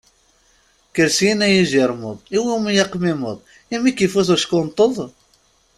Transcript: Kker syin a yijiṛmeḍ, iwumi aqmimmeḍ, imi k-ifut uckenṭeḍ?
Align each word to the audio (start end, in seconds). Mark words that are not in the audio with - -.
Kker 0.89 1.09
syin 1.17 1.39
a 1.47 1.49
yijiṛmeḍ, 1.49 2.17
iwumi 2.37 2.73
aqmimmeḍ, 2.83 3.37
imi 3.73 3.91
k-ifut 3.91 4.29
uckenṭeḍ? 4.35 4.95